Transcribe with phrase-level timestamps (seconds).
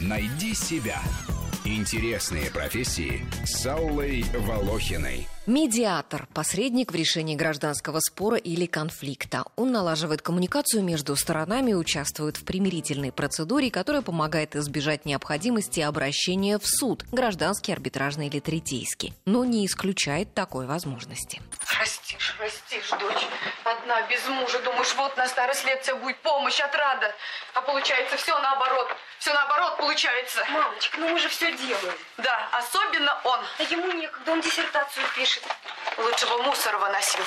[0.00, 1.00] Найди себя.
[1.64, 5.28] Интересные профессии с Аллой Волохиной.
[5.46, 9.44] Медиатор– посредник в решении гражданского спора или конфликта.
[9.56, 16.58] Он налаживает коммуникацию между сторонами и участвует в примирительной процедуре, которая помогает избежать необходимости обращения
[16.58, 21.42] в суд– гражданский, арбитражный или третейский, но не исключает такой возможности.
[21.78, 22.19] Растишь,
[22.90, 23.26] растишь, дочь.
[23.64, 24.58] Одна, без мужа.
[24.60, 27.14] Думаешь, вот на старость лет тебе будет помощь, отрада.
[27.54, 28.88] А получается все наоборот.
[29.18, 30.44] Все наоборот получается.
[30.50, 31.94] Мамочка, ну мы же все делаем.
[32.18, 33.40] Да, особенно он.
[33.58, 35.42] А ему некогда, он диссертацию пишет.
[35.98, 37.24] Лучше бы мусор выносил.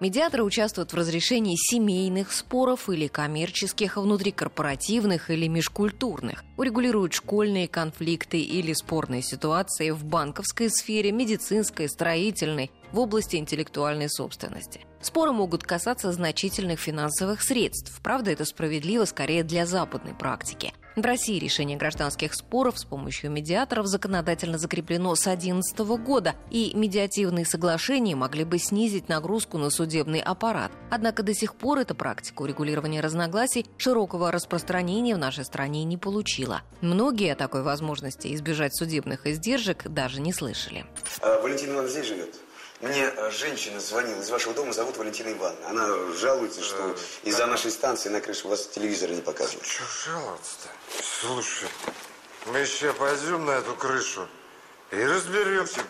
[0.00, 8.72] Медиаторы участвуют в разрешении семейных споров или коммерческих, внутрикорпоративных или межкультурных, урегулируют школьные конфликты или
[8.72, 14.86] спорные ситуации в банковской сфере, медицинской, строительной, в области интеллектуальной собственности.
[15.00, 18.00] Споры могут касаться значительных финансовых средств.
[18.02, 20.74] Правда, это справедливо скорее для западной практики.
[20.96, 27.46] В России решение гражданских споров с помощью медиаторов законодательно закреплено с 2011 года, и медиативные
[27.46, 30.72] соглашения могли бы снизить нагрузку на судебный аппарат.
[30.90, 36.62] Однако до сих пор эта практика урегулирования разногласий широкого распространения в нашей стране не получила.
[36.80, 40.84] Многие о такой возможности избежать судебных издержек даже не слышали.
[41.22, 42.34] А, Валентина здесь живет?
[42.80, 45.68] Мне э, женщина звонила из вашего дома, зовут Валентина Ивановна.
[45.68, 49.66] Она жалуется, что из-за нашей станции на крыше у вас телевизора не показывают.
[49.66, 50.68] Что жаловаться-то?
[51.20, 51.68] Слушай,
[52.46, 54.26] мы еще пойдем на эту крышу
[54.90, 55.82] и разберемся.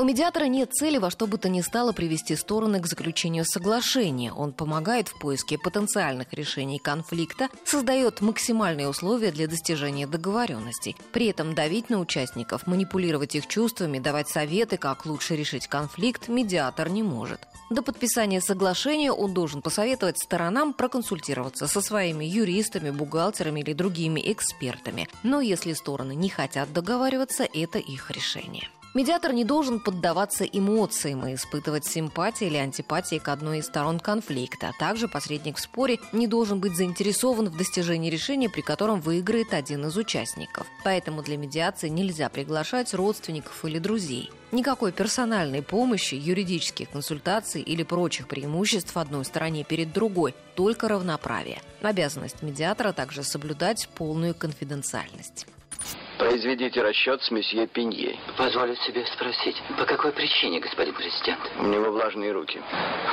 [0.00, 4.32] У медиатора нет цели во что бы то ни стало привести стороны к заключению соглашения.
[4.32, 10.94] Он помогает в поиске потенциальных решений конфликта, создает максимальные условия для достижения договоренностей.
[11.10, 16.88] При этом давить на участников, манипулировать их чувствами, давать советы, как лучше решить конфликт, медиатор
[16.90, 17.40] не может.
[17.68, 25.08] До подписания соглашения он должен посоветовать сторонам проконсультироваться со своими юристами, бухгалтерами или другими экспертами.
[25.24, 28.68] Но если стороны не хотят договариваться, это их решение.
[28.94, 34.68] Медиатор не должен поддаваться эмоциям и испытывать симпатии или антипатии к одной из сторон конфликта.
[34.68, 39.52] А также посредник в споре не должен быть заинтересован в достижении решения, при котором выиграет
[39.52, 40.66] один из участников.
[40.84, 44.30] Поэтому для медиации нельзя приглашать родственников или друзей.
[44.52, 51.60] Никакой персональной помощи, юридических консультаций или прочих преимуществ одной стороне перед другой, только равноправие.
[51.82, 55.46] Обязанность медиатора также соблюдать полную конфиденциальность.
[56.18, 58.18] Произведите расчет с месье Пинье.
[58.36, 61.38] Позволю себе спросить, по какой причине, господин президент?
[61.58, 62.60] У него влажные руки.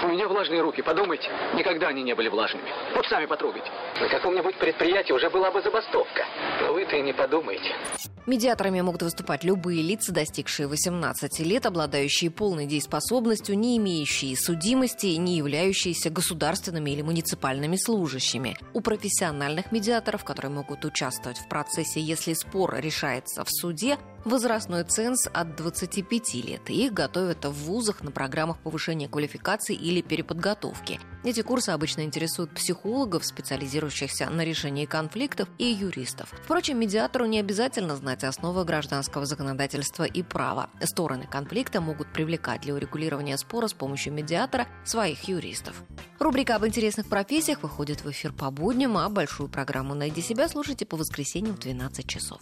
[0.03, 1.29] У меня влажные руки, подумайте.
[1.53, 2.67] Никогда они не были влажными.
[2.95, 3.69] Вот сами потрогайте.
[4.01, 6.25] На каком-нибудь предприятии уже была бы забастовка.
[6.61, 7.75] Но вы-то и не подумайте.
[8.25, 15.37] Медиаторами могут выступать любые лица, достигшие 18 лет, обладающие полной дееспособностью, не имеющие судимости, не
[15.37, 18.57] являющиеся государственными или муниципальными служащими.
[18.73, 25.27] У профессиональных медиаторов, которые могут участвовать в процессе, если спор решается в суде, возрастной ценз
[25.31, 26.69] от 25 лет.
[26.69, 30.99] Их готовят в вузах на программах повышения квалификации или переподготовки.
[31.23, 36.29] Эти курсы обычно интересуют психологов, специализирующихся на решении конфликтов, и юристов.
[36.43, 40.69] Впрочем, медиатору не обязательно знать основы гражданского законодательства и права.
[40.83, 45.75] Стороны конфликта могут привлекать для урегулирования спора с помощью медиатора своих юристов.
[46.19, 50.85] Рубрика об интересных профессиях выходит в эфир по будням, а большую программу «Найди себя» слушайте
[50.85, 52.41] по воскресеньям в 12 часов.